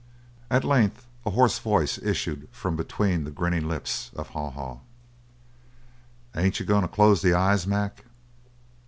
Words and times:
At 0.49 0.63
length 0.63 1.05
a 1.27 1.29
hoarse 1.29 1.59
voice 1.59 1.99
issued 1.99 2.47
from 2.51 2.75
between 2.75 3.23
the 3.23 3.29
grinning 3.29 3.67
lips 3.67 4.09
of 4.15 4.29
Haw 4.29 4.49
Haw. 4.49 4.79
"Ain't 6.35 6.59
you 6.59 6.65
goin' 6.65 6.81
to 6.81 6.87
close 6.87 7.21
the 7.21 7.35
eyes, 7.35 7.67
Mac?" 7.67 8.03